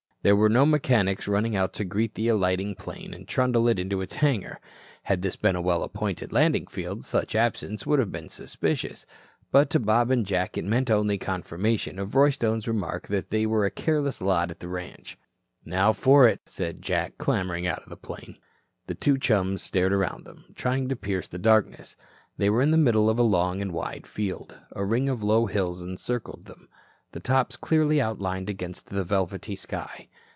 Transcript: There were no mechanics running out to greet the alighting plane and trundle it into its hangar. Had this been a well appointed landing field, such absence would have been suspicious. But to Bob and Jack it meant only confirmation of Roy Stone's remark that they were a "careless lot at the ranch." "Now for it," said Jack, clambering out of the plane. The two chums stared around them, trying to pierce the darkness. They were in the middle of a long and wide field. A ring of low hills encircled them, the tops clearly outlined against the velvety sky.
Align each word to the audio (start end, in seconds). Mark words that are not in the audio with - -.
There 0.23 0.35
were 0.35 0.49
no 0.49 0.67
mechanics 0.67 1.27
running 1.27 1.55
out 1.55 1.73
to 1.73 1.83
greet 1.83 2.13
the 2.13 2.27
alighting 2.27 2.75
plane 2.75 3.11
and 3.11 3.27
trundle 3.27 3.67
it 3.67 3.79
into 3.79 4.01
its 4.01 4.13
hangar. 4.13 4.59
Had 5.01 5.23
this 5.23 5.35
been 5.35 5.55
a 5.55 5.61
well 5.63 5.81
appointed 5.81 6.31
landing 6.31 6.67
field, 6.67 7.03
such 7.03 7.33
absence 7.33 7.87
would 7.87 7.97
have 7.97 8.11
been 8.11 8.29
suspicious. 8.29 9.07
But 9.51 9.71
to 9.71 9.79
Bob 9.79 10.11
and 10.11 10.23
Jack 10.23 10.59
it 10.59 10.63
meant 10.63 10.91
only 10.91 11.17
confirmation 11.17 11.97
of 11.97 12.13
Roy 12.13 12.29
Stone's 12.29 12.67
remark 12.67 13.07
that 13.07 13.31
they 13.31 13.47
were 13.47 13.65
a 13.65 13.71
"careless 13.71 14.21
lot 14.21 14.51
at 14.51 14.59
the 14.59 14.67
ranch." 14.67 15.17
"Now 15.65 15.91
for 15.91 16.27
it," 16.27 16.41
said 16.45 16.83
Jack, 16.83 17.17
clambering 17.17 17.65
out 17.65 17.81
of 17.81 17.89
the 17.89 17.97
plane. 17.97 18.37
The 18.85 18.93
two 18.93 19.17
chums 19.17 19.63
stared 19.63 19.91
around 19.91 20.25
them, 20.25 20.45
trying 20.53 20.87
to 20.89 20.95
pierce 20.95 21.29
the 21.29 21.39
darkness. 21.39 21.95
They 22.37 22.51
were 22.51 22.61
in 22.61 22.69
the 22.69 22.77
middle 22.77 23.09
of 23.09 23.17
a 23.17 23.23
long 23.23 23.59
and 23.59 23.71
wide 23.71 24.05
field. 24.05 24.55
A 24.73 24.85
ring 24.85 25.09
of 25.09 25.23
low 25.23 25.47
hills 25.47 25.81
encircled 25.81 26.45
them, 26.45 26.69
the 27.13 27.19
tops 27.19 27.57
clearly 27.57 27.99
outlined 27.99 28.49
against 28.49 28.87
the 28.87 29.03
velvety 29.03 29.53
sky. 29.57 30.07